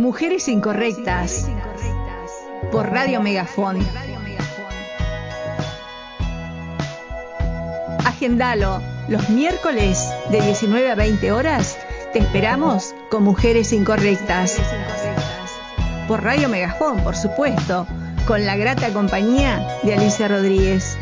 [0.00, 1.46] Mujeres Incorrectas
[2.72, 3.86] por Radio Megafón.
[8.06, 11.78] Agendalo los miércoles de 19 a 20 horas.
[12.14, 14.56] Te esperamos con Mujeres Incorrectas.
[16.08, 17.86] Por Radio Megafón, por supuesto,
[18.26, 20.96] con la grata compañía de Alicia Rodríguez.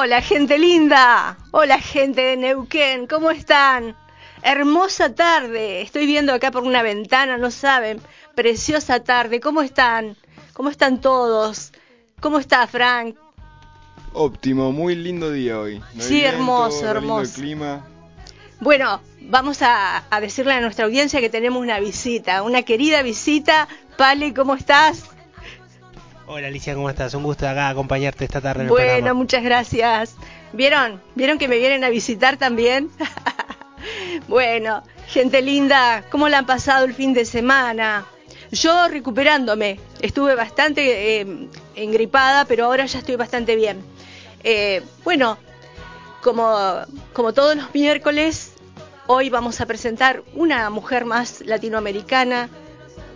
[0.00, 3.96] Hola gente linda, hola gente de Neuquén, ¿cómo están?
[4.44, 8.00] Hermosa tarde, estoy viendo acá por una ventana, no saben,
[8.36, 10.16] preciosa tarde, ¿cómo están?
[10.52, 11.72] ¿Cómo están todos?
[12.20, 13.16] ¿Cómo está Frank?
[14.12, 15.82] Óptimo, muy lindo día hoy.
[15.98, 17.34] sí, hermoso, hermoso.
[17.34, 17.84] clima.
[18.60, 23.66] Bueno, vamos a, a, decirle a nuestra audiencia que tenemos una visita, una querida visita.
[23.96, 25.17] Pale, ¿cómo estás?
[26.30, 27.14] Hola Alicia, ¿cómo estás?
[27.14, 28.64] Un gusto acá acompañarte esta tarde.
[28.64, 30.14] En bueno, muchas gracias.
[30.52, 31.00] ¿Vieron?
[31.14, 32.90] ¿Vieron que me vienen a visitar también?
[34.28, 38.04] bueno, gente linda, ¿cómo la han pasado el fin de semana?
[38.52, 43.80] Yo recuperándome, estuve bastante eh, engripada, pero ahora ya estoy bastante bien.
[44.44, 45.38] Eh, bueno,
[46.22, 46.58] como,
[47.14, 48.52] como todos los miércoles,
[49.06, 52.50] hoy vamos a presentar una mujer más latinoamericana,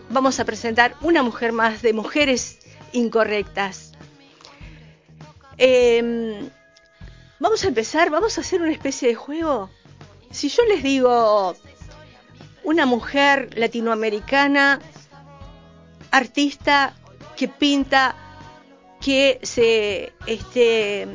[0.09, 2.62] vamos a presentar una mujer más de mujeres
[2.93, 3.93] incorrectas.
[5.59, 6.51] Em,
[7.39, 9.71] vamos a empezar, vamos a hacer una especie de juego.
[10.31, 11.55] Si yo les digo
[12.65, 14.81] una mujer latinoamericana,
[16.11, 16.95] artista
[17.37, 18.15] que pinta,
[19.01, 21.09] que se este,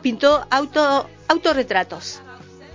[0.00, 2.20] pintó auto, autorretratos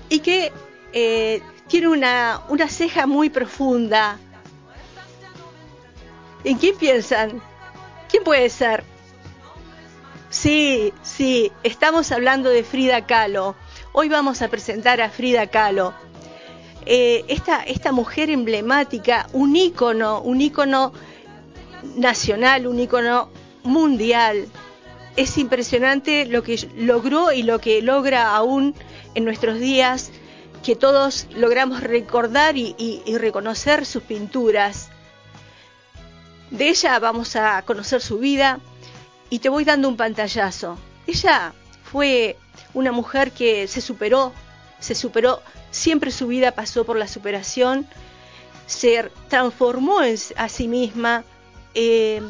[0.10, 0.52] y que
[0.94, 4.20] eh, tiene una, una ceja muy profunda.
[6.44, 7.42] ¿En quién piensan?
[8.10, 8.84] ¿Quién puede ser?
[10.30, 13.56] Sí, sí, estamos hablando de Frida Kahlo.
[13.92, 15.94] Hoy vamos a presentar a Frida Kahlo.
[16.86, 20.94] Eh, esta, esta mujer emblemática, un ícono, un ícono
[21.98, 23.30] nacional, un ícono
[23.64, 24.48] mundial.
[25.18, 28.74] Es impresionante lo que logró y lo que logra aún
[29.16, 30.12] en nuestros días,
[30.64, 34.92] que todos logramos recordar y, y reconocer sus pinturas.
[36.52, 38.60] De ella vamos a conocer su vida
[39.30, 40.78] y te voy dando un pantallazo.
[41.06, 41.54] Ella
[41.84, 42.38] fue
[42.74, 44.34] una mujer que se superó,
[44.80, 45.42] se superó,
[45.72, 47.88] siempre su vida pasó por la superación,
[48.66, 51.24] se transformó en, a sí misma,
[51.74, 52.22] eh,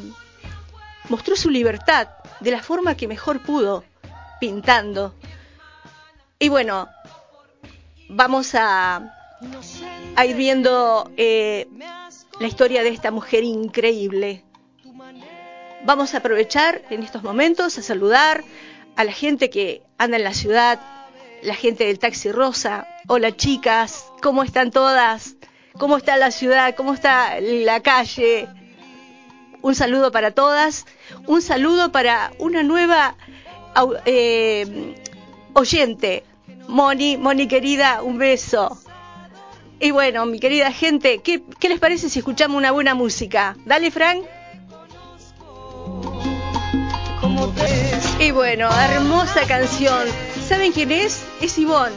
[1.09, 3.83] mostró su libertad de la forma que mejor pudo,
[4.39, 5.13] pintando.
[6.39, 6.87] Y bueno,
[8.09, 9.13] vamos a,
[10.15, 11.67] a ir viendo eh,
[12.39, 14.43] la historia de esta mujer increíble.
[15.83, 18.43] Vamos a aprovechar en estos momentos a saludar
[18.95, 20.79] a la gente que anda en la ciudad,
[21.41, 22.87] la gente del taxi rosa.
[23.07, 25.35] Hola chicas, ¿cómo están todas?
[25.77, 26.75] ¿Cómo está la ciudad?
[26.75, 28.47] ¿Cómo está la calle?
[29.61, 30.85] Un saludo para todas.
[31.25, 33.15] Un saludo para una nueva
[34.05, 34.95] eh,
[35.53, 36.23] oyente.
[36.67, 38.77] Moni, Moni querida, un beso.
[39.79, 43.55] Y bueno, mi querida gente, ¿qué, ¿qué, les parece si escuchamos una buena música?
[43.65, 44.25] Dale, Frank.
[48.19, 50.07] Y bueno, hermosa canción.
[50.47, 51.23] ¿Saben quién es?
[51.41, 51.95] Es Ivonne.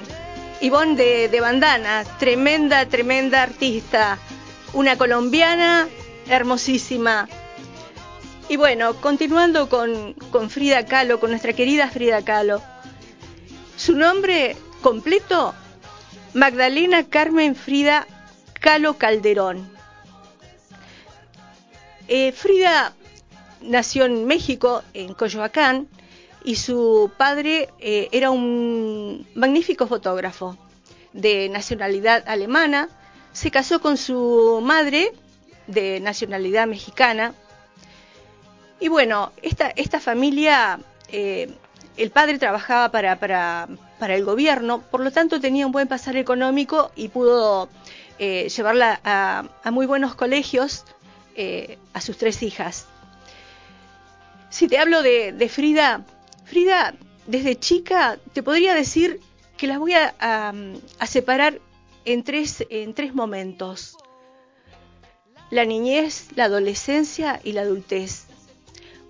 [0.61, 4.19] Ivonne de, de Bandana, tremenda, tremenda artista.
[4.75, 5.89] Una colombiana
[6.29, 7.29] hermosísima.
[8.51, 12.61] Y bueno, continuando con, con Frida Kahlo, con nuestra querida Frida Kahlo.
[13.76, 15.55] Su nombre completo,
[16.35, 18.06] Magdalena Carmen Frida
[18.61, 19.69] Calo Calderón.
[22.06, 22.94] Eh, Frida
[23.61, 25.88] nació en México, en Coyoacán,
[26.44, 30.56] y su padre eh, era un magnífico fotógrafo
[31.12, 32.88] de nacionalidad alemana.
[33.33, 35.12] Se casó con su madre
[35.67, 37.35] de nacionalidad mexicana.
[38.81, 41.50] Y bueno, esta, esta familia, eh,
[42.00, 43.69] el padre trabajaba para, para,
[43.99, 47.69] para el gobierno, por lo tanto tenía un buen pasar económico y pudo
[48.19, 50.85] eh, llevarla a, muy buenos colegios
[51.37, 52.87] eh, a sus tres hijas.
[54.49, 56.05] Si te hablo de, de, Frida,
[56.44, 56.94] Frida
[57.26, 59.20] desde chica te podría decir
[59.58, 60.55] que las voy a, a,
[60.99, 61.61] a separar
[62.06, 63.99] en tres, en tres momentos.
[65.50, 68.25] La niñez, la adolescencia y la adultez.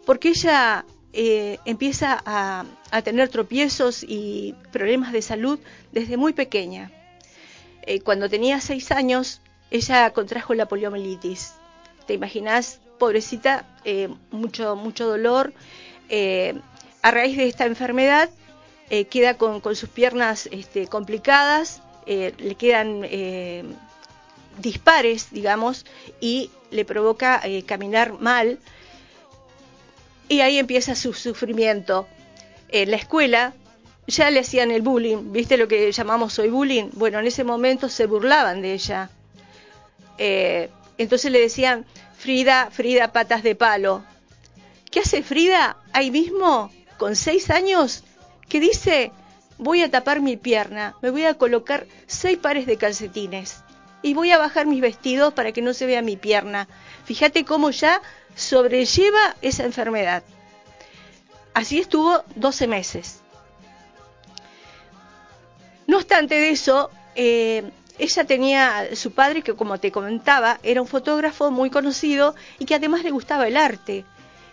[0.05, 2.65] Porque ella eh, empieza a,
[3.03, 5.59] tener tropiezos y problemas de salud
[5.93, 6.91] desde muy pequeña.
[7.83, 9.41] Eh, cuando tenía seis años,
[9.71, 11.55] ella contrajo la poliomielitis.
[12.07, 13.67] ¿Te imaginas, pobrecita?
[13.85, 15.53] Eh, mucho, mucho dolor.
[17.03, 18.31] a raíz de esta enfermedad,
[19.11, 23.03] queda con, con, sus piernas este, complicadas, le quedan
[24.59, 25.87] dispares, digamos,
[26.21, 28.59] y le provoca caminar mal
[30.31, 32.07] y ahí empieza su sufrimiento.
[32.69, 33.53] En la escuela
[34.07, 36.91] ya le hacían el bullying, ¿viste lo que llamamos hoy bullying?
[36.93, 39.11] Bueno, en ese momento se burlaban de ella.
[40.19, 41.85] Eh, entonces le decían,
[42.17, 44.05] Frida, Frida, patas de palo.
[44.91, 48.05] ¿Qué hace Frida ahí mismo, con seis años?
[48.49, 49.11] Que dice,
[49.59, 53.65] voy a tapar mi pierna, me voy a colocar seis pares de calcetines
[54.03, 56.69] y voy a bajar mis vestidos para que no se vea mi pierna.
[57.05, 58.01] Fíjate cómo ya
[58.35, 60.23] sobrelleva esa enfermedad.
[61.55, 63.21] Así estuvo 12 meses.
[65.87, 70.87] No obstante de eso, eh, ella tenía su padre, que como te comentaba, era un
[70.87, 74.05] fotógrafo muy conocido y que además le gustaba el arte.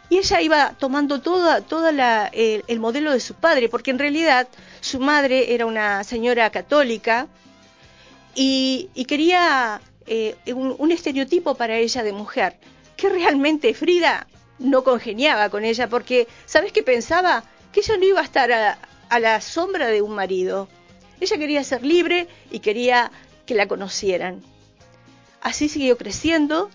[0.09, 4.47] Y ella iba tomando toda, toda la, el, modelo de su padre, porque en realidad
[4.81, 7.27] su madre era una señora católica
[8.33, 12.57] y, quería eh, un estereotipo para ella de mujer
[12.98, 14.28] que realmente Frida
[14.60, 17.44] no congeniaba con ella porque, ¿sabes qué pensaba?
[17.72, 18.80] Que ella no iba a estar a,
[19.20, 20.68] la sombra de un marido.
[21.22, 23.12] Ella quería ser libre y quería
[23.46, 24.44] que la conocieran.
[25.42, 26.70] Así siguió creciendo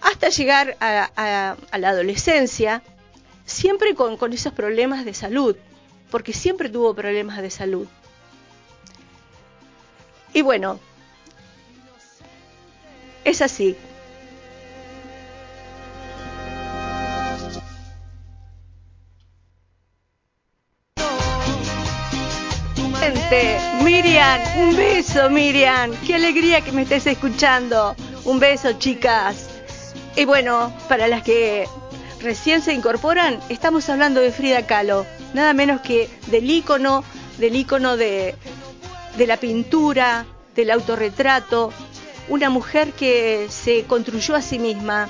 [0.00, 2.82] hasta llegar a, la adolescencia,
[3.44, 5.56] siempre con, con, esos problemas de salud,
[6.10, 7.88] porque siempre tuvo problemas de salud.
[10.32, 10.78] Y bueno,
[13.24, 13.76] es así,
[23.84, 25.92] Miriam, un beso, Miriam.
[26.04, 27.94] Qué alegría que me estés escuchando.
[28.24, 29.48] Un beso, chicas.
[30.16, 31.68] Y bueno, para las que
[32.20, 37.04] recién se incorporan, estamos hablando de Frida Kahlo, nada menos que del ícono,
[37.38, 38.34] del ícono de,
[39.16, 40.26] de la pintura,
[40.56, 41.72] del autorretrato,
[42.28, 45.08] una mujer que se construyó a sí misma.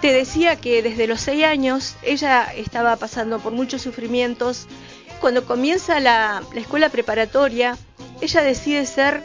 [0.00, 4.66] Te decía que desde los seis años ella estaba pasando por muchos sufrimientos
[5.20, 7.76] cuando comienza la, escuela preparatoria,
[8.20, 9.22] ella decide ser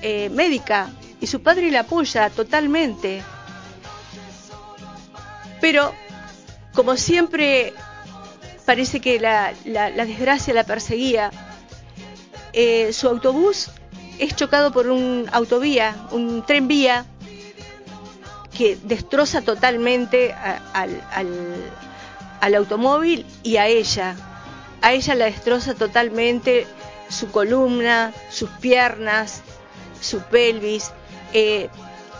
[0.00, 0.90] eh, médica
[1.20, 3.22] y su padre la apoya totalmente.
[5.60, 5.92] Pero,
[6.74, 7.74] como siempre,
[8.64, 11.30] parece que la, desgracia la perseguía.
[12.52, 13.70] Eh, su autobús
[14.18, 17.06] es chocado por un autovía, un tren vía,
[18.56, 20.34] que destroza totalmente
[20.74, 24.14] al automóvil y a ella
[24.82, 26.66] a ella la destroza totalmente
[27.08, 29.42] su columna, sus piernas,
[30.00, 30.90] su pelvis,
[31.32, 31.68] eh,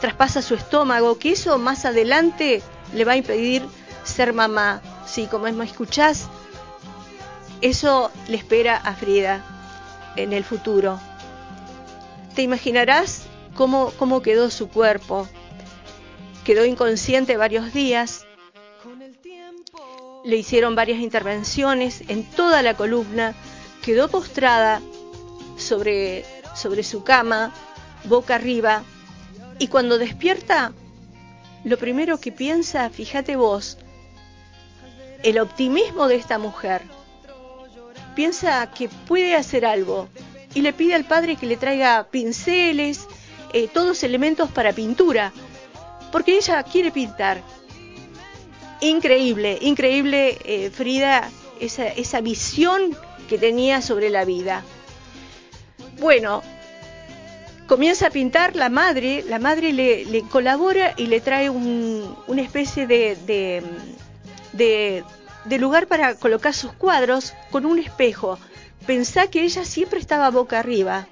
[0.00, 2.62] traspasa su estómago, que eso más adelante
[2.94, 3.62] le va a impedir
[4.04, 4.80] ser mamá.
[5.06, 6.28] Sí, como me escuchás,
[7.60, 9.44] eso le espera a Frida
[10.16, 11.00] en el futuro.
[12.34, 13.22] Te imaginarás
[13.54, 15.28] cómo, cómo quedó su cuerpo.
[16.44, 18.26] Quedó inconsciente varios días,
[20.24, 23.34] le hicieron varias intervenciones en toda la columna,
[23.82, 24.80] quedó postrada
[25.56, 26.24] sobre,
[26.54, 27.52] sobre su cama,
[28.04, 28.84] boca arriba,
[29.58, 30.72] y cuando despierta,
[31.64, 33.78] lo primero que piensa, fíjate vos,
[35.22, 36.82] el optimismo de esta mujer.
[38.14, 40.08] Piensa que puede hacer algo
[40.54, 43.06] y le pide al padre que le traiga pinceles,
[43.52, 45.32] eh, todos elementos para pintura,
[46.10, 47.40] porque ella quiere pintar
[48.82, 52.96] Increíble, increíble, eh, Frida, esa, visión
[53.28, 54.64] que tenía sobre la vida.
[56.00, 56.42] Bueno,
[57.68, 63.16] comienza a pintar la madre, la madre le, colabora y le trae una especie de,
[64.52, 68.36] de, lugar para colocar sus cuadros con un espejo.
[68.84, 71.06] Pensá que ella siempre estaba boca arriba,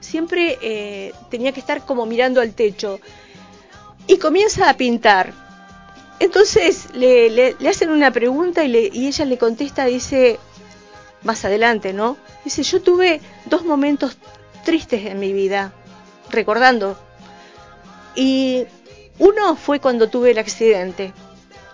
[0.00, 3.00] siempre eh, tenía que estar como mirando al techo.
[4.06, 5.43] Y comienza a pintar.
[6.20, 10.38] Entonces le, hacen una pregunta y, y, ella le contesta, dice,
[11.22, 12.16] más adelante, ¿no?
[12.44, 14.16] Dice, yo tuve dos momentos
[14.64, 15.72] tristes en mi vida,
[16.30, 16.98] recordando.
[18.14, 18.66] Y
[19.18, 21.12] uno fue cuando tuve el accidente,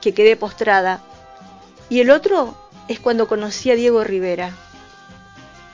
[0.01, 1.03] que quedé postrada.
[1.89, 2.57] Y el otro
[2.89, 4.53] es cuando conocí a Diego Rivera.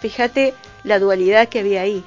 [0.00, 0.54] Fíjate
[0.84, 2.04] la dualidad que había ahí.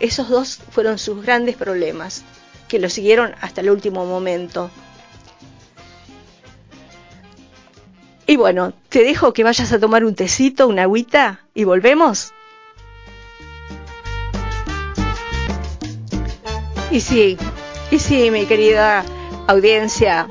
[0.00, 2.22] Esos dos fueron sus grandes problemas,
[2.68, 4.70] que lo siguieron hasta el último momento.
[8.26, 12.32] Y bueno, te dejo que vayas a tomar un tecito, una agüita y volvemos.
[16.90, 17.36] Y sí,
[17.90, 19.04] y sí, mi querida
[19.46, 20.26] audiencia,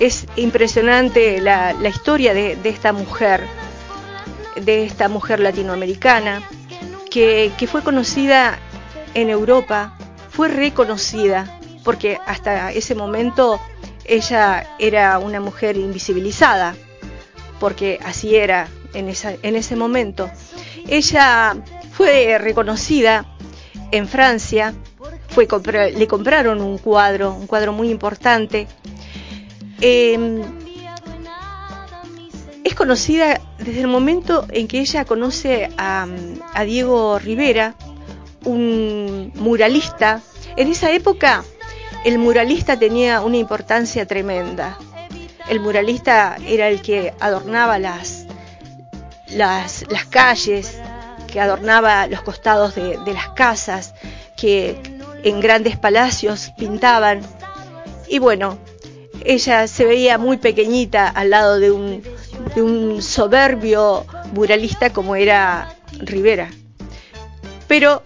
[0.00, 3.46] es impresionante la, historia de, esta mujer,
[4.56, 6.42] de esta mujer latinoamericana,
[7.10, 8.58] que fue conocida
[9.14, 9.96] en Europa,
[10.30, 13.60] fue reconocida, porque hasta ese momento
[14.04, 16.74] ella era una mujer invisibilizada,
[17.60, 20.30] porque así era en, esa, en ese momento.
[20.88, 21.56] Ella
[21.92, 23.26] fue reconocida
[23.90, 24.74] en Francia,
[25.28, 25.48] fue,
[25.94, 28.66] le compraron un cuadro, un cuadro muy importante.
[29.80, 30.42] Eh,
[32.64, 36.06] es conocida desde el momento en que ella conoce a
[36.64, 37.74] Diego Rivera,
[38.44, 40.22] un muralista.
[40.56, 41.44] En esa época
[42.04, 44.78] el muralista tenía una importancia tremenda.
[45.48, 48.26] El muralista era el que adornaba las,
[49.28, 50.78] las, calles,
[51.30, 53.94] que adornaba los costados de, de, las casas,
[54.36, 54.80] que
[55.22, 57.20] en grandes palacios pintaban.
[58.08, 58.58] Y bueno,
[59.24, 62.02] ella se veía muy pequeñita al lado de un,
[62.54, 66.50] de un soberbio muralista como era Rivera.
[67.66, 68.02] Pero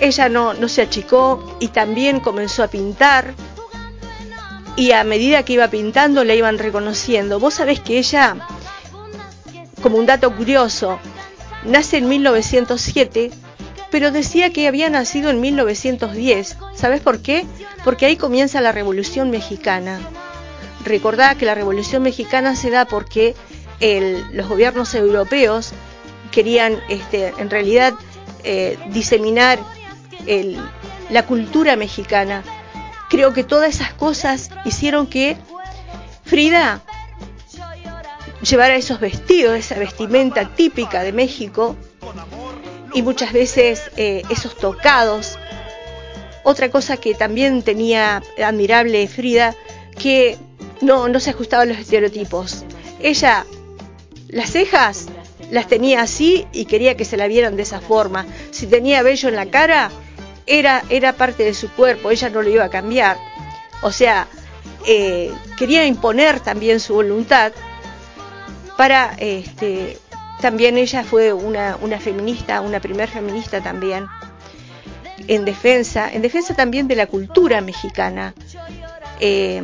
[0.00, 3.34] ella no, no se achicó y también comenzó a pintar
[4.76, 7.38] y a medida que iba pintando la iban reconociendo.
[7.38, 8.36] Vos sabés que ella,
[9.82, 10.98] como un dato curioso,
[11.64, 13.30] nace en 1907,
[13.90, 16.56] pero decía que había nacido en 1910.
[16.74, 17.44] ¿Sabés por qué?
[17.84, 20.00] Porque ahí comienza la Revolución Mexicana.
[20.84, 23.34] Recordá que la Revolución Mexicana se da porque
[24.32, 25.72] los gobiernos europeos
[26.30, 27.94] querían, este, en realidad,
[28.44, 29.58] eh, diseminar
[30.26, 30.56] el,
[31.10, 32.42] la cultura mexicana
[33.12, 35.36] creo que todas esas cosas hicieron que
[36.24, 36.80] Frida
[38.40, 41.76] llevara esos vestidos, esa vestimenta típica de México
[42.94, 45.38] y muchas veces eh, esos tocados.
[46.42, 49.54] Otra cosa que también tenía admirable Frida,
[49.98, 50.38] que
[50.80, 52.64] no, se ajustaba a los estereotipos.
[52.98, 53.44] Ella,
[54.28, 55.08] las cejas
[55.50, 58.26] las tenía así y quería que se la vieran de esa forma.
[58.52, 59.90] Si tenía vello en la cara,
[60.46, 63.16] era, era parte de su cuerpo, ella no lo iba a cambiar.
[63.82, 64.26] O sea,
[64.86, 67.52] eh, quería imponer también su voluntad
[68.76, 69.98] para, este,
[70.40, 74.06] también ella fue una, feminista, una primer feminista también,
[75.28, 78.34] en defensa, en defensa también de la cultura mexicana.
[79.20, 79.62] Eh,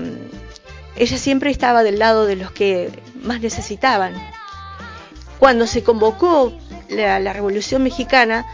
[0.97, 4.15] ella siempre estaba del lado de los que más necesitaban.
[5.39, 6.53] Cuando se convocó
[6.89, 8.47] la Revolución Mexicana,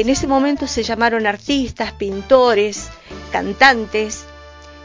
[0.00, 2.88] en ese momento se llamaron artistas, pintores,
[3.30, 4.24] cantantes,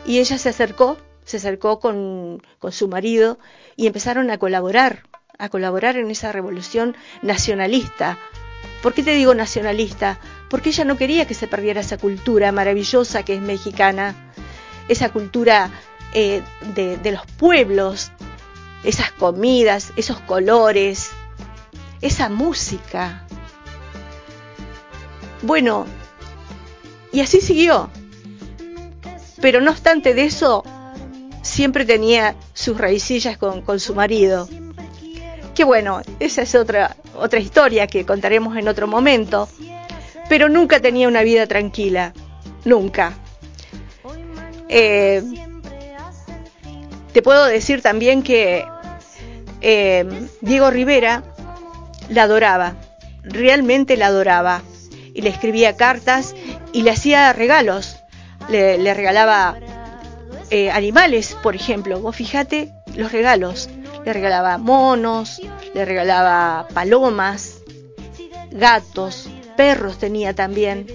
[0.06, 3.40] y ella se acercó, se acercó con, con su marido
[3.78, 5.04] y empezaron a colaborar,
[5.38, 8.18] a colaborar en esa revolución nacionalista.
[8.84, 10.20] ¿Por qué te digo nacionalista?
[10.50, 14.34] Porque ella no quería que se perdiera esa cultura maravillosa que es mexicana,
[14.90, 15.72] esa cultura
[16.14, 16.42] eh,
[16.76, 18.12] de, de los pueblos,
[18.84, 21.12] esas comidas, esos colores,
[22.02, 23.27] esa música.
[25.42, 25.86] Bueno,
[27.12, 27.90] y así siguió.
[29.42, 30.64] Pero no obstante de eso,
[31.42, 34.48] siempre tenía sus raicillas con, su marido.
[35.56, 39.48] Que bueno, esa es otra, otra historia que contaremos en otro momento.
[40.30, 42.14] Pero nunca tenía una vida tranquila.
[42.66, 43.14] Nunca.
[44.70, 45.24] Eh,
[47.14, 48.66] te puedo decir también que
[49.62, 51.24] eh, Diego Rivera
[52.10, 52.76] la adoraba.
[53.24, 54.62] Realmente la adoraba
[55.18, 56.36] y le escribía cartas
[56.74, 57.98] y le hacía regalos.
[58.50, 59.58] Le, regalaba
[60.52, 62.00] eh, animales, por ejemplo.
[62.00, 63.68] Vos fijate los regalos.
[64.06, 65.42] Le regalaba monos,
[65.74, 67.56] le regalaba palomas,
[68.52, 70.86] gatos, perros tenía también.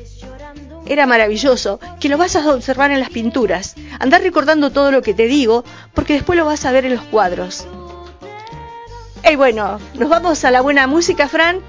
[0.86, 3.74] Era maravilloso, que lo vas a observar en las pinturas.
[3.98, 5.64] Andar recordando todo lo que te digo,
[5.94, 7.66] porque después lo vas a ver en los cuadros.
[9.28, 11.60] Y bueno, nos vamos a la buena música, Fran.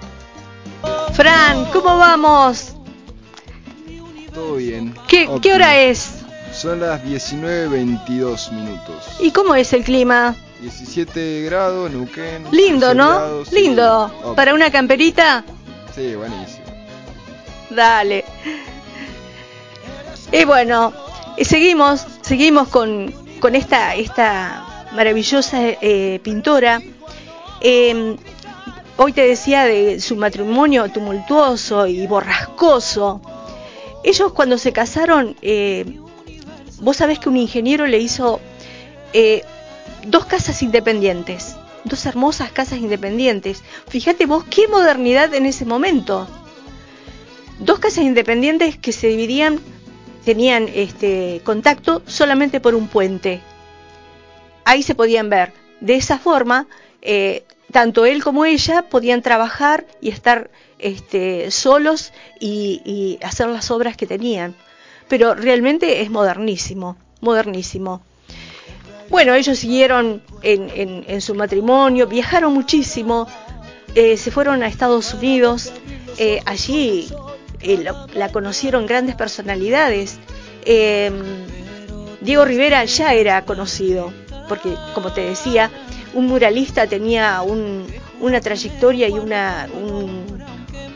[1.14, 2.74] Fran, ¿cómo vamos?
[4.34, 4.96] Todo bien.
[5.08, 6.24] ¿Qué, ¿qué hora es?
[6.52, 9.06] Son las 19.22 minutos.
[9.20, 10.36] ¿Y cómo es el clima?
[10.62, 12.46] 17 grados, Neuquén.
[12.52, 13.10] Lindo, ¿no?
[13.10, 13.56] Grados, sí.
[13.56, 14.34] Lindo.
[14.36, 15.44] ¿Para una camperita?
[15.94, 16.66] Sí, buenísimo.
[17.70, 18.26] Dale.
[20.32, 20.94] Y bueno,
[21.42, 26.82] seguimos, seguimos con, con esta, esta maravillosa eh, pintora.
[27.62, 28.16] Eh,
[28.98, 33.22] hoy te decía de su matrimonio tumultuoso y borrascoso.
[34.04, 36.00] Ellos cuando se casaron, eh,
[36.82, 38.40] vos sabés que un ingeniero le hizo
[39.14, 39.44] eh,
[40.06, 43.64] dos casas independientes, dos hermosas casas independientes.
[43.88, 46.28] Fíjate vos qué modernidad en ese momento.
[47.60, 49.60] Dos casas independientes que se dividían,
[50.26, 53.42] tenían este contacto solamente por un puente.
[54.66, 55.54] Ahí se podían ver.
[55.80, 56.68] De esa forma,
[57.02, 63.98] eh, tanto él como ella podían trabajar y estar este, solos y, hacer las obras
[63.98, 64.56] que tenían.
[65.10, 68.02] Pero realmente es modernísimo, modernísimo.
[69.10, 73.28] Bueno, ellos siguieron en, su matrimonio, viajaron muchísimo,
[73.96, 75.72] eh, se fueron a Estados Unidos,
[76.18, 77.10] eh, allí
[77.62, 80.20] eh, la, conocieron grandes personalidades.
[82.22, 84.14] Diego Rivera ya era conocido,
[84.48, 85.70] porque como te decía,
[86.14, 87.86] un muralista tenía un,
[88.20, 90.44] una trayectoria y una, un,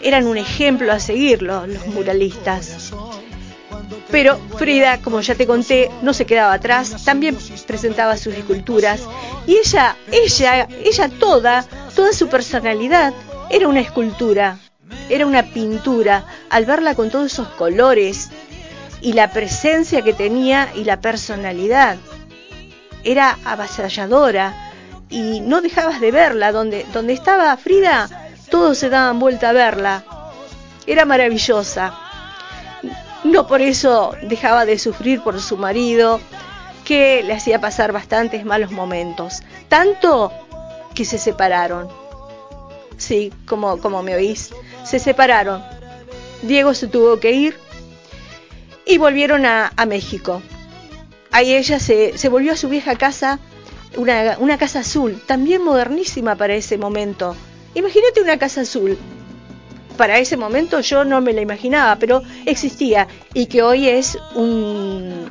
[0.02, 2.92] eran un ejemplo a seguirlo los muralistas.
[4.10, 9.02] Pero Frida, como ya te conté, no se quedaba atrás, también presentaba sus esculturas
[9.46, 13.14] y ella, ella, ella toda, toda su personalidad
[13.50, 14.60] era una escultura,
[15.10, 16.26] era una pintura.
[16.50, 18.30] Al verla con todos esos colores
[19.02, 21.98] y la presencia que tenía y la personalidad,
[23.04, 24.67] era avasalladora
[25.10, 26.52] y no dejabas de verla.
[26.52, 28.10] Donde, donde estaba Frida,
[28.50, 30.04] todos se daban vuelta a verla.
[30.86, 31.94] Era maravillosa.
[33.24, 36.20] No por eso dejaba de sufrir por su marido,
[36.86, 39.42] que le hacía pasar bastantes malos momentos.
[39.68, 40.32] Tanto
[40.96, 41.90] que se separaron.
[42.98, 44.52] Sí, como, como me oís,
[44.84, 45.62] se separaron.
[46.42, 47.60] Diego se tuvo que ir
[48.86, 50.42] y volvieron a, México.
[51.32, 53.40] Ahí ella se, se, volvió a su vieja casa,
[53.96, 57.36] una, una casa azul, también modernísima para ese momento.
[57.74, 58.98] Imagínate una casa azul,
[59.98, 65.30] para ese momento yo no me la imaginaba, pero existía y que hoy es un,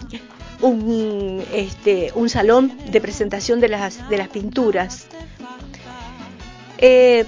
[0.61, 5.07] un, este, un salón de presentación de las, de las pinturas.
[6.79, 7.25] Eh,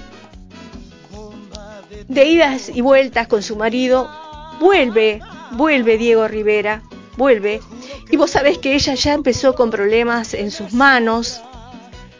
[2.07, 4.09] de idas y vueltas con su marido,
[4.59, 6.81] vuelve, vuelve Diego Rivera,
[7.19, 7.61] vuelve,
[8.09, 11.41] y vos sabés que ella ya empezó con problemas en sus manos,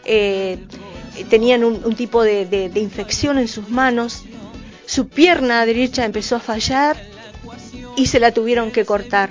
[0.04, 0.58] eh,
[1.28, 4.22] tenían un, tipo de, de infección en sus manos,
[4.86, 6.96] su pierna derecha empezó a fallar
[7.96, 9.30] y se la tuvieron que cortar.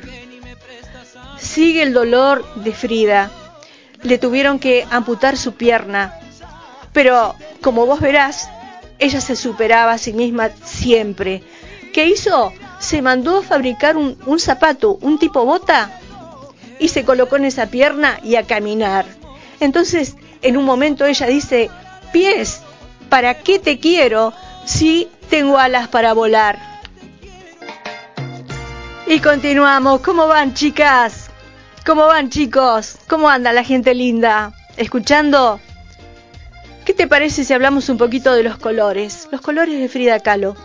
[1.38, 3.32] Sigue el dolor de Frida.
[4.02, 6.14] Le tuvieron que amputar su pierna.
[6.94, 8.50] Pero, como vos verás,
[9.00, 11.44] ella se superaba a sí misma siempre.
[11.94, 12.54] ¿Qué hizo?
[12.90, 15.92] Se mandó a fabricar un, zapato, un tipo bota,
[16.80, 19.06] y se colocó en esa pierna y a caminar.
[19.60, 21.70] Entonces, en un momento ella dice,
[22.12, 22.62] pies,
[23.10, 24.34] ¿para qué te quiero
[24.66, 26.60] si tengo alas para volar.
[29.08, 30.02] Y continuamos.
[30.02, 31.30] ¿Cómo van, chicas?
[31.86, 32.98] ¿Cómo van, chicos?
[33.08, 34.54] ¿Cómo anda la gente linda?
[34.78, 35.60] ¿Escuchando?
[36.86, 39.28] ¿Qué te parece si hablamos un poquito de los colores?
[39.32, 40.56] Los colores de Frida Kahlo.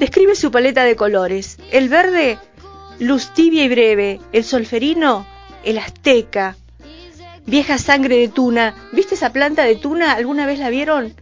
[0.00, 1.58] Describe su paleta de colores.
[1.70, 2.38] El verde,
[2.98, 4.20] luz tibia y breve.
[4.32, 5.26] El solferino,
[5.62, 6.56] el azteca.
[7.46, 8.74] Vieja sangre de tuna.
[8.92, 10.14] ¿Viste esa planta de tuna?
[10.14, 11.14] ¿Alguna vez la vieron?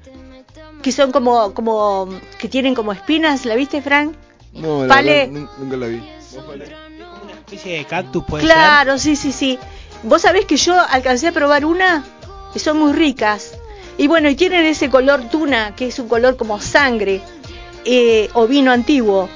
[0.83, 4.15] que son como, como, que tienen como espinas, ¿la viste, Frank?
[4.53, 5.27] No, la Pale.
[5.27, 5.97] verdad, nunca la vi.
[5.97, 9.59] Una especie de cactus puede Claro, sí, sí, sí.
[10.05, 12.05] Vos sabés que yo alcancé a probar una
[12.53, 13.53] que son muy ricas.
[13.97, 17.21] Y bueno, y tienen ese color tuna, que es un color como sangre,
[17.91, 19.31] eh, o vino antiguo.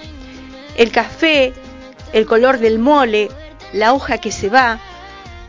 [0.77, 1.55] El café,
[2.13, 3.31] el color del mole,
[3.73, 4.79] la hoja que se va,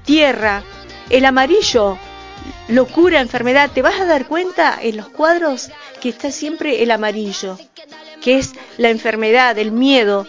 [0.06, 0.63] tierra,
[1.10, 1.98] el amarillo,
[2.70, 3.72] locura, enfermedad.
[3.74, 7.58] Te vas a dar cuenta en los cuadros que está siempre el amarillo,
[8.22, 10.26] que es la enfermedad, el miedo.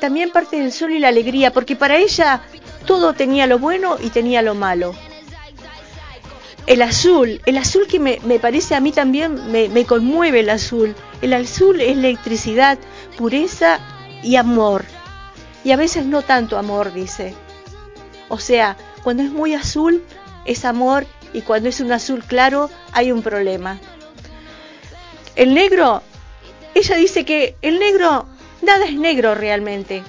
[0.00, 2.40] También parte del sol y la alegría, porque para ella
[2.86, 4.94] todo tenía lo bueno y tenía lo malo.
[6.66, 10.94] El azul, el azul que me, parece a mí también me conmueve el azul.
[11.20, 12.78] El azul es electricidad,
[13.18, 13.80] pureza
[14.22, 14.84] y amor.
[15.62, 17.34] Y a veces no tanto amor, dice.
[18.28, 20.02] O sea, cuando es muy azul
[20.44, 23.78] es amor y cuando es un azul claro hay un problema.
[25.36, 26.02] El negro,
[26.74, 28.26] ella dice que el negro,
[28.62, 30.02] nada es negro realmente.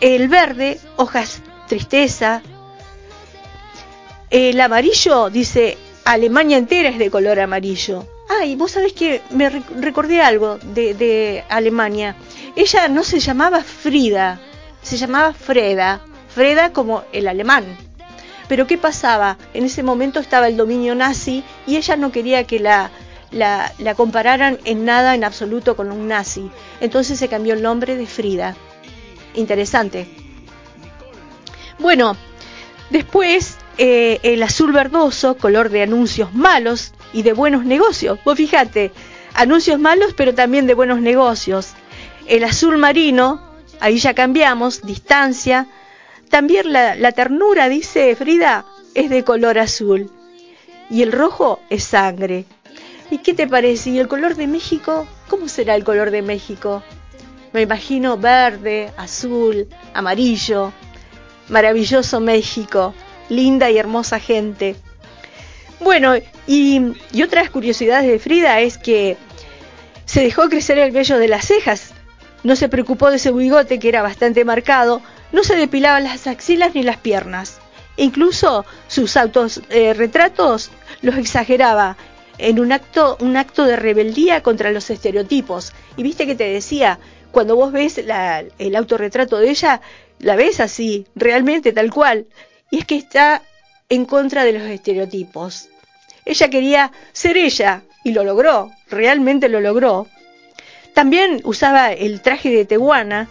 [0.00, 2.42] El verde, hojas, tristeza.
[4.36, 8.04] El amarillo, dice, Alemania entera es de color amarillo.
[8.28, 12.16] Ay, vos sabés que me recordé algo de, Alemania.
[12.54, 14.38] Ella no se llamaba Frida,
[14.82, 16.02] se llamaba Freda.
[16.28, 17.64] Freda como el alemán.
[18.46, 19.38] Pero ¿qué pasaba?
[19.54, 22.90] En ese momento estaba el dominio nazi y ella no quería que la,
[23.30, 26.50] la compararan en nada en absoluto con un nazi.
[26.82, 28.54] Entonces se cambió el nombre de Frida.
[29.32, 30.06] Interesante.
[31.78, 32.18] Bueno,
[32.90, 38.18] después eh, el azul verdoso, color de anuncios malos y de buenos negocios.
[38.24, 38.92] Vos fíjate,
[39.34, 41.74] anuncios malos pero también de buenos negocios.
[42.26, 43.40] El azul marino,
[43.80, 45.66] ahí ya cambiamos, distancia.
[46.30, 50.10] También la, la ternura, dice Frida, es de color azul.
[50.88, 52.44] Y el rojo es sangre.
[53.10, 53.90] ¿Y qué te parece?
[53.90, 55.06] ¿Y el color de México?
[55.28, 56.82] ¿Cómo será el color de México?
[57.52, 60.72] Me imagino verde, azul, amarillo.
[61.48, 62.92] Maravilloso México,
[63.28, 64.76] linda y hermosa gente.
[65.80, 66.14] Bueno,
[66.46, 66.80] y,
[67.22, 69.16] otras curiosidades de Frida es que
[70.04, 71.92] se dejó crecer el vello de las cejas,
[72.44, 76.74] no se preocupó de ese bigote que era bastante marcado, no se depilaba las axilas
[76.74, 77.58] ni las piernas.
[77.96, 80.70] Incluso sus autos eh, retratos
[81.02, 81.96] los exageraba
[82.38, 85.72] en un acto, un acto de rebeldía contra los estereotipos.
[85.96, 86.98] Y viste que te decía,
[87.32, 89.80] cuando vos ves la, el autorretrato de ella,
[90.18, 92.26] la ves así, realmente tal cual.
[92.70, 93.42] Y es que está
[93.88, 95.68] en contra de los estereotipos.
[96.24, 100.06] Ella quería ser ella y lo logró, realmente lo logró.
[100.94, 103.28] También usaba el traje de tehuana.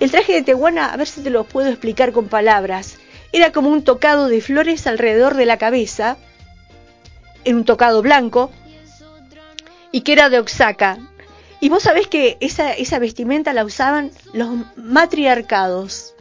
[0.00, 2.98] El traje de tehuana, a ver si te lo puedo explicar con palabras.
[3.32, 6.16] Era como un tocado de flores alrededor de la cabeza,
[7.44, 8.50] en un tocado blanco,
[9.92, 10.98] y que era de Oaxaca.
[11.60, 16.15] Y vos sabés que esa, esa vestimenta la usaban los matriarcados.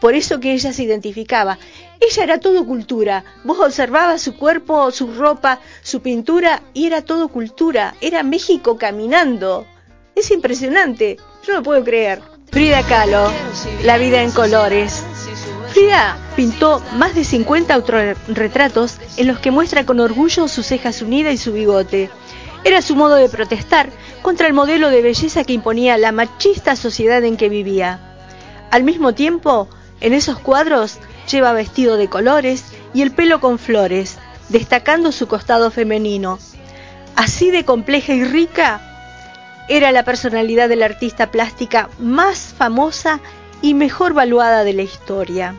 [0.00, 1.58] Por eso que ella se identificaba.
[2.00, 3.24] Ella era todo cultura.
[3.44, 7.94] Vos observabas su cuerpo, su ropa, su pintura y era todo cultura.
[8.00, 9.66] Era México caminando.
[10.14, 11.16] Es impresionante.
[11.46, 12.20] Yo no puedo creer.
[12.50, 13.30] Frida Kahlo,
[13.84, 15.02] La vida en colores.
[15.70, 21.34] Frida pintó más de 50 autorretratos en los que muestra con orgullo sus cejas unidas
[21.34, 22.08] y su bigote.
[22.64, 23.90] Era su modo de protestar
[24.22, 28.00] contra el modelo de belleza que imponía la machista sociedad en que vivía.
[28.70, 29.68] Al mismo tiempo,
[30.00, 30.98] en esos cuadros
[31.30, 36.38] lleva vestido de colores y el pelo con flores, destacando su costado femenino.
[37.14, 38.80] Así de compleja y rica
[39.68, 43.20] era la personalidad de la artista plástica más famosa
[43.62, 45.54] y mejor valuada de la historia.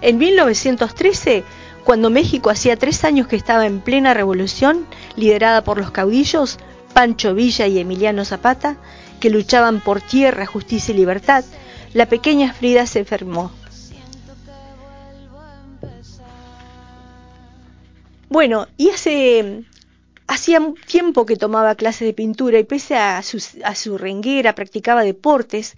[0.00, 1.44] En 1913,
[1.84, 6.58] cuando México hacía tres años que estaba en plena revolución, liderada por los caudillos
[6.92, 8.76] Pancho Villa y Emiliano Zapata,
[9.20, 11.44] que luchaban por tierra, justicia y libertad,
[11.92, 13.50] la pequeña Frida se enfermó.
[18.28, 19.64] Bueno, y hace
[20.28, 25.02] hacía tiempo que tomaba clases de pintura y pese a su, a su renguera practicaba
[25.02, 25.76] deportes.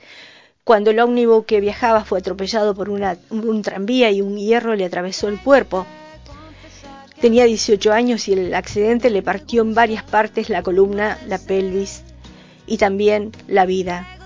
[0.62, 4.84] Cuando el ómnibus que viajaba fue atropellado por una, un tranvía y un hierro le
[4.84, 5.86] atravesó el cuerpo.
[7.20, 12.02] Tenía 18 años y el accidente le partió en varias partes la columna, la pelvis
[12.66, 14.21] y también la vida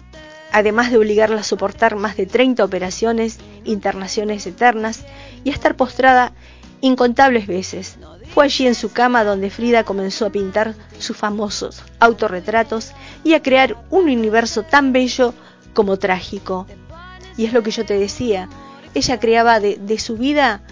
[0.52, 5.04] además de obligarla a soportar más de 30 operaciones, internaciones eternas
[5.44, 6.32] y a estar postrada
[6.80, 7.96] incontables veces.
[8.34, 12.92] Fue allí en su cama donde Frida comenzó a pintar sus famosos autorretratos
[13.24, 15.34] y a crear un universo tan bello
[15.74, 16.66] como trágico.
[17.36, 18.48] Y es lo que yo te decía,
[18.94, 20.62] ella creaba de, de su vida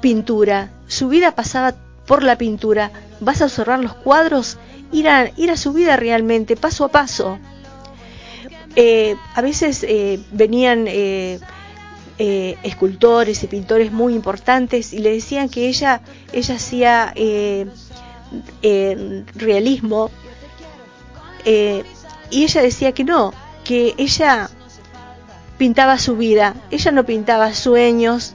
[0.00, 1.74] pintura, su vida pasaba
[2.06, 4.58] por la pintura, vas a observar los cuadros,
[4.92, 7.38] ir a, ir a su vida realmente, paso a paso.
[8.76, 11.40] Eh, a veces eh, venían eh,
[12.18, 16.02] eh, escultores y pintores muy importantes y le decían que ella,
[16.32, 17.66] ella hacía eh,
[18.62, 20.10] eh, realismo
[21.44, 23.32] y ella decía que no,
[23.64, 24.50] que ella
[25.56, 28.34] pintaba su vida, ella no pintaba sueños,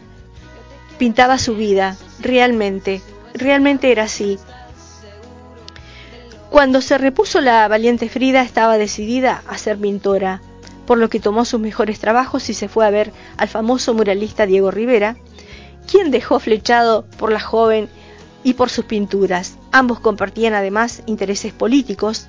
[0.97, 3.01] pintaba su vida, realmente,
[3.33, 4.39] realmente era así.
[6.55, 10.41] Cuando se repuso la valiente Frida estaba decidida a ser pintora,
[10.87, 14.45] por lo que tomó sus mejores trabajos y se fue a ver al famoso muralista
[14.45, 15.17] Diego Rivera,
[15.85, 17.89] quien dejó flechado por la joven
[18.45, 19.57] y por sus pinturas.
[19.73, 22.27] Ambos compartían además intereses políticos.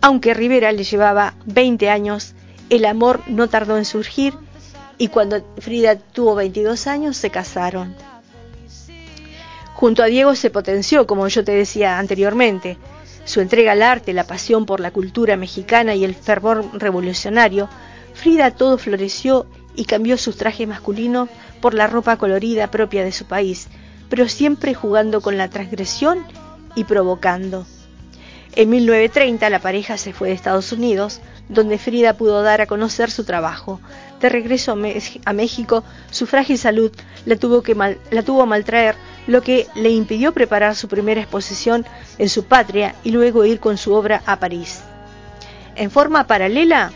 [0.00, 2.32] Aunque Rivera le llevaba 20 años,
[2.70, 4.32] el amor no tardó en surgir
[4.96, 7.94] y cuando Frida tuvo 22 años se casaron.
[9.74, 12.78] Junto a Diego se potenció, como yo te decía anteriormente,
[13.26, 17.68] su entrega al arte, la pasión por la cultura mexicana y el fervor revolucionario,
[18.14, 21.28] Frida todo floreció y cambió sus trajes masculinos
[21.60, 23.68] por la ropa colorida propia de su país,
[24.08, 26.24] pero siempre jugando con la transgresión
[26.74, 27.66] y provocando.
[28.54, 33.10] En 1930 la pareja se fue de Estados Unidos, donde Frida pudo dar a conocer
[33.10, 33.80] su trabajo.
[34.20, 36.90] De regreso a, México, su frágil salud
[37.26, 41.84] la tuvo, que a maltraer, lo que le impidió preparar su primera exposición
[42.18, 44.80] en su patria y luego ir con su obra a París.
[45.74, 46.92] En forma paralela,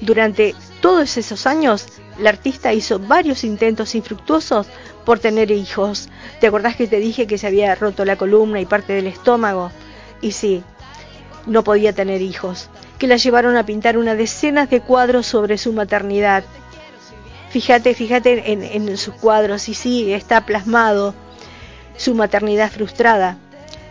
[0.00, 1.86] durante todos esos años,
[2.18, 4.66] la artista hizo varios intentos infructuosos
[5.04, 6.08] por tener hijos.
[6.40, 9.72] ¿Te acordás que te dije que se había roto la columna y parte del estómago?
[10.20, 10.62] Y sí,
[11.46, 15.72] no podía tener hijos, que la llevaron a pintar una decena de cuadros sobre su
[15.72, 16.44] maternidad.
[17.50, 21.14] Fíjate, fíjate en, en sus cuadros, y sí, está plasmado
[21.96, 23.36] su maternidad frustrada.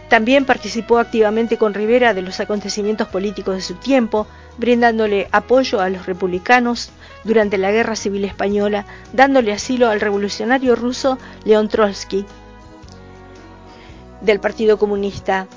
[0.10, 4.26] También participó activamente con Rivera de los acontecimientos políticos de su tiempo,
[4.58, 6.90] brindándole apoyo a los republicanos
[7.24, 12.26] durante la Guerra Civil Española, dándole asilo al revolucionario ruso León Trotsky
[14.22, 15.48] del Partido Comunista.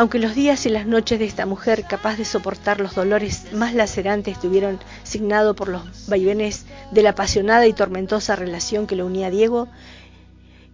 [0.00, 3.74] Aunque los días y las noches de esta mujer capaz de soportar los dolores más
[3.74, 9.26] lacerantes estuvieron signado por los vaivenes de la apasionada y tormentosa relación que lo unía
[9.26, 9.68] a Diego,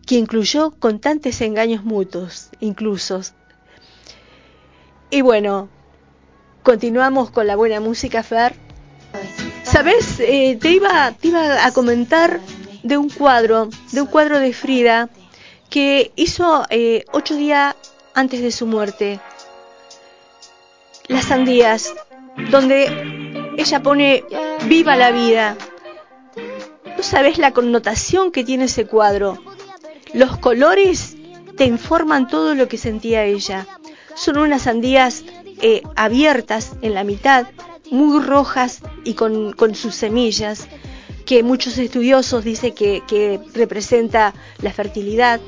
[0.06, 3.34] que incluyó constantes engaños mutuos, inclusos.
[5.10, 5.70] Y bueno,
[6.62, 8.54] continuamos con la buena música, Fer.
[9.64, 12.38] Sabes, eh, te, iba, te iba a comentar
[12.84, 15.10] de un cuadro, de un cuadro de Frida
[15.68, 17.74] que hizo eh, ocho días
[18.16, 19.20] antes de su muerte.
[21.06, 21.94] Las sandías,
[22.50, 24.24] donde ella pone
[24.64, 25.56] viva la vida.
[26.96, 29.38] ¿Tú sabes la connotación que tiene ese cuadro?
[30.14, 31.16] Los colores
[31.56, 33.66] te informan todo lo que sentía ella.
[34.14, 35.24] Son unas sandías
[35.60, 37.46] eh, abiertas en la mitad,
[37.90, 40.68] muy rojas y con, sus semillas,
[41.26, 45.40] que muchos estudiosos dicen que, representa la fertilidad.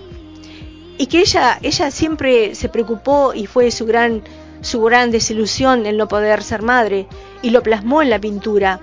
[0.99, 4.23] Y que ella, ella siempre se preocupó y fue su gran,
[4.61, 7.07] su gran desilusión el no poder ser madre,
[7.41, 8.81] y lo plasmó en la pintura.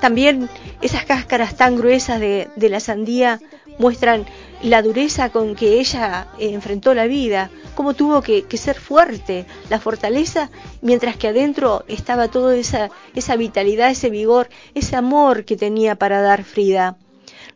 [0.00, 0.48] También
[0.80, 3.38] esas cáscaras tan gruesas de, de la sandía
[3.78, 4.26] muestran
[4.62, 10.50] la dureza con que ella enfrentó la vida, cómo tuvo que, ser fuerte, la fortaleza,
[10.80, 16.22] mientras que adentro estaba toda esa, esa vitalidad, ese vigor, ese amor que tenía para
[16.22, 16.96] dar Frida.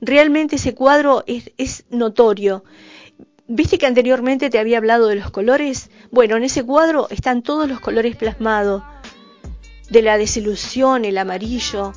[0.01, 2.65] Realmente ese cuadro es, es notorio.
[3.49, 5.89] ¿Viste que anteriormente te había hablado de los colores?
[6.11, 8.83] Bueno, en ese cuadro están todos los colores plasmados,
[9.89, 11.93] de la desilusión, el amarillo,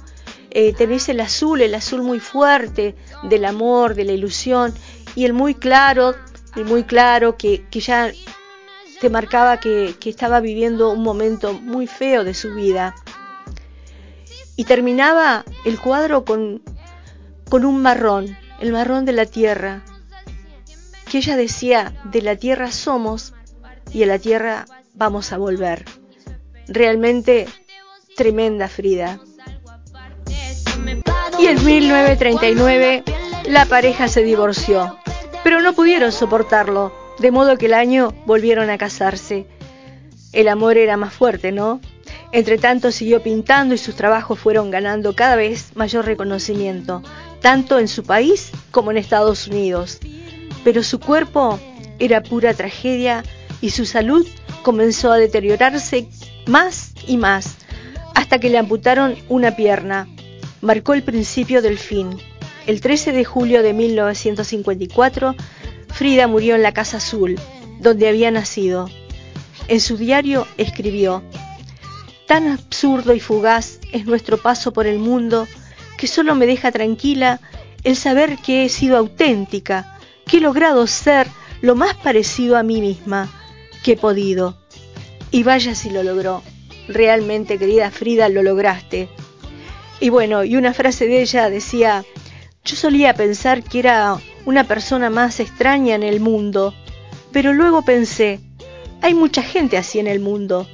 [0.51, 4.73] eh, tenés el azul, el azul muy fuerte del amor, de la ilusión,
[5.15, 6.13] y el muy claro,
[6.55, 8.11] el muy claro que, ya
[9.01, 12.93] te marcaba que, que, estaba viviendo un momento muy feo de su vida.
[14.55, 16.61] Y terminaba el cuadro con,
[17.49, 19.83] con un marrón, el marrón de la tierra,
[21.09, 23.33] que ella decía, de la tierra somos
[23.91, 25.85] y a la tierra vamos a volver.
[26.67, 27.47] Realmente
[28.15, 29.19] tremenda Frida.
[31.39, 33.03] Y en 1939
[33.47, 34.97] la pareja se divorció,
[35.43, 39.47] pero no pudieron soportarlo, de modo que el año volvieron a casarse.
[40.31, 41.81] El amor era más fuerte, ¿no?
[42.31, 47.01] Entre tanto siguió pintando y sus trabajos fueron ganando cada vez mayor reconocimiento,
[47.41, 49.99] tanto en su país como en Estados Unidos.
[50.63, 51.59] Pero su cuerpo
[51.99, 53.23] era pura tragedia
[53.61, 54.25] y su salud
[54.63, 56.07] comenzó a deteriorarse
[56.45, 57.55] más y más,
[58.15, 60.07] hasta que le amputaron una pierna,
[60.61, 62.17] marcó el principio del fin.
[62.67, 65.35] El 13 de julio de 1954,
[65.87, 67.39] Frida murió en la Casa Azul,
[67.79, 68.89] donde había nacido.
[69.67, 71.23] En su diario escribió,
[72.27, 75.47] Tan absurdo y fugaz es nuestro paso por el mundo
[75.97, 77.39] que solo me deja tranquila
[77.83, 79.98] el saber que he sido auténtica,
[80.29, 81.27] que he logrado ser
[81.61, 83.29] lo más parecido a mí misma
[83.83, 84.57] que he podido.
[85.31, 86.43] Y vaya si lo logró.
[86.87, 89.09] Realmente, querida Frida, lo lograste.
[89.99, 92.05] Y bueno, y una frase de ella decía,
[92.63, 96.73] yo solía pensar que era una persona más extraña en el mundo,
[97.31, 98.39] pero luego pensé,
[99.01, 100.67] hay mucha gente así en el mundo.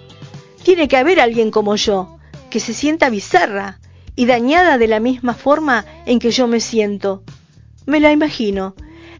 [0.63, 2.17] Tiene que haber alguien como yo,
[2.49, 3.79] que se sienta bizarra
[4.15, 7.23] y dañada de la misma forma en que yo me siento.
[7.85, 8.75] Me la imagino,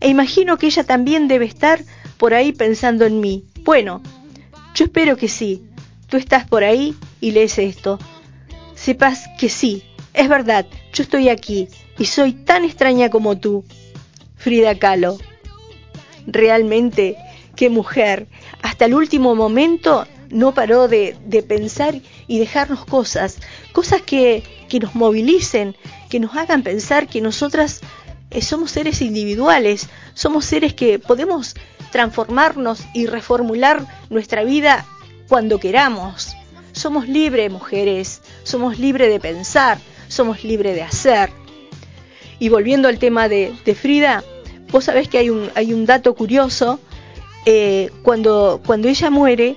[0.06, 1.84] e imagino que ella también debe estar
[2.20, 3.44] por ahí pensando en mí.
[3.62, 4.04] Bueno,
[4.76, 5.64] yo espero que sí.
[6.10, 7.98] Tú estás por ahí y lees esto.
[8.76, 9.82] Sepas que sí,
[10.14, 13.66] es verdad, yo estoy aquí y soy tan extraña como tú.
[14.36, 15.18] Frida Kahlo.
[16.28, 17.18] Realmente,
[17.56, 18.28] qué mujer.
[18.62, 23.40] Hasta el último momento no paró de, pensar y dejarnos cosas,
[23.72, 25.76] cosas que, que, nos movilicen,
[26.12, 27.82] que nos hagan pensar que nosotras
[28.36, 31.56] eh, somos seres individuales, somos seres que podemos
[31.94, 34.86] transformarnos y reformular nuestra vida
[35.30, 36.36] cuando queramos.
[36.74, 39.78] Somos libres, mujeres, somos libres de pensar,
[40.10, 41.30] somos libres de hacer.
[42.38, 44.22] Y volviendo al tema de, Frida,
[44.70, 46.82] vos sabés que hay un, hay un dato curioso,
[47.46, 49.56] eh, cuando, cuando ella muere,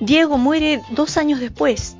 [0.00, 1.96] Diego muere dos años después.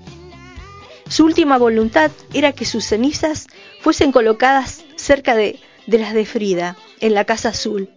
[1.09, 3.47] Su última voluntad era que sus cenizas
[3.81, 5.59] fuesen colocadas cerca de,
[5.90, 7.90] de las de Frida, en la Casa Azul.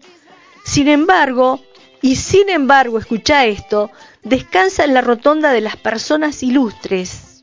[0.66, 1.62] Sin embargo,
[2.02, 3.92] y sin embargo, escucha esto,
[4.24, 7.42] descansa en la rotonda de las personas ilustres.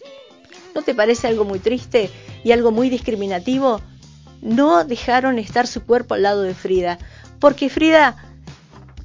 [0.74, 2.10] ¿No te parece algo muy triste
[2.42, 3.80] y algo muy discriminativo?
[4.42, 6.98] No dejaron estar su cuerpo al lado de Frida,
[7.38, 8.16] porque Frida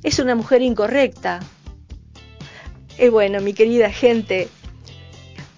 [0.02, 1.42] es una mujer incorrecta.
[2.98, 4.50] Y bueno, mi querida gente,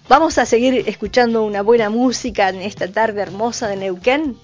[0.06, 4.36] vamos a seguir escuchando una buena música en esta tarde hermosa de Neuquén.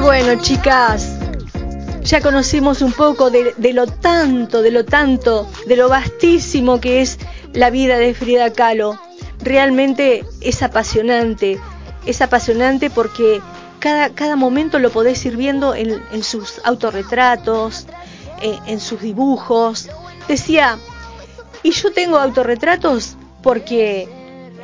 [0.00, 1.18] Bueno, chicas,
[2.02, 7.18] ya conocimos un poco de, lo tanto, de lo tanto, de lo vastísimo que es
[7.52, 8.98] la vida de Frida Kahlo.
[9.40, 11.58] Realmente es apasionante,
[12.06, 13.42] es apasionante porque
[13.80, 17.86] cada, cada momento lo podés ir viendo en, sus autorretratos,
[18.40, 19.90] en, en sus dibujos.
[20.28, 20.78] Decía,
[21.62, 24.08] y yo tengo autorretratos porque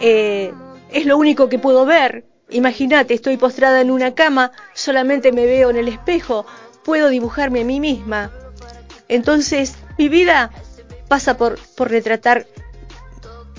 [0.01, 0.53] eh,
[0.90, 2.25] es lo único que puedo ver.
[2.50, 6.46] Imagínate, estoy postrada en una cama, solamente me veo en el espejo,
[6.85, 8.30] puedo dibujarme a mí misma.
[9.09, 10.50] Entonces, mi vida
[11.09, 12.46] pasa por, por retratar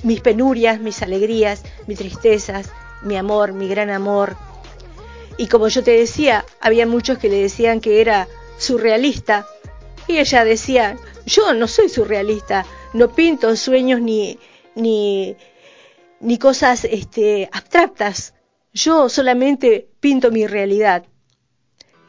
[0.04, 2.69] mis penurias, mis alegrías, mis tristezas,
[3.02, 4.38] mi amor, mi gran amor.
[5.38, 9.48] Y como yo te decía, había muchos que le decían que era surrealista.
[10.08, 14.39] Y ella decía, yo no soy surrealista, no pinto sueños ni,
[14.76, 15.36] ni,
[16.19, 18.35] ni cosas este, abstractas.
[18.76, 21.06] Yo solamente pinto mi realidad.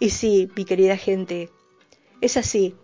[0.00, 1.48] Y sí, mi querida gente,
[2.20, 2.74] es así.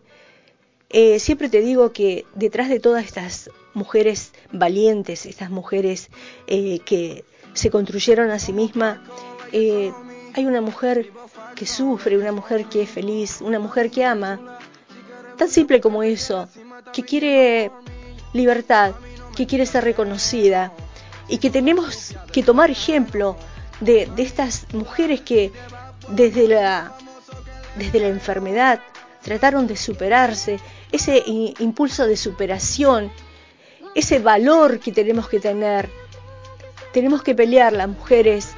[0.89, 6.11] Eh, siempre te digo que detrás de todas estas mujeres valientes, estas mujeres
[6.47, 9.01] eh, que se construyeron a sí mismas,
[9.51, 9.93] eh,
[10.35, 11.11] hay una mujer
[11.57, 14.59] que sufre, una mujer que es feliz, una mujer que ama.
[15.37, 16.49] Tan simple como eso,
[16.93, 17.73] que quiere
[18.33, 18.95] libertad,
[19.35, 20.73] que quiere ser reconocida
[21.29, 23.37] y que tenemos que tomar ejemplo
[23.83, 25.53] de, estas mujeres que
[26.09, 26.93] desde la,
[27.77, 28.81] desde la enfermedad
[29.23, 30.59] trataron de superarse,
[30.91, 33.11] ese impulso de superación,
[33.95, 35.89] ese valor que tenemos que tener.
[36.93, 38.53] Tenemos que pelear las mujeres.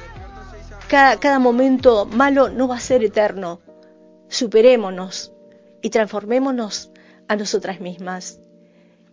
[0.89, 3.61] Cada, cada momento malo no va a ser eterno.
[4.27, 5.31] Superémonos
[5.81, 6.91] y transformémonos
[7.27, 8.39] a nosotras mismas.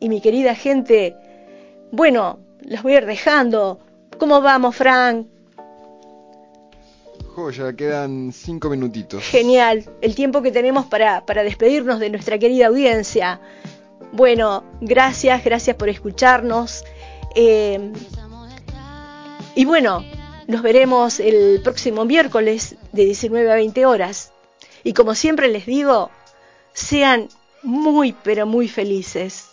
[0.01, 1.15] Y mi querida gente,
[1.93, 3.79] bueno, las voy a ir dejando.
[4.19, 5.32] ¿Cómo vamos, Frank?
[7.35, 9.23] Joya, quedan cinco minutitos.
[9.25, 13.41] Genial, el tiempo que tenemos para, para despedirnos de nuestra querida audiencia.
[14.13, 16.85] Bueno, gracias, gracias por escucharnos.
[17.35, 17.93] Eh,
[19.55, 20.05] y bueno,
[20.47, 24.33] nos veremos el próximo miércoles de 19 a 20 horas.
[24.85, 26.11] Y como siempre les digo,
[26.75, 27.29] sean
[27.63, 29.52] muy, pero muy felices.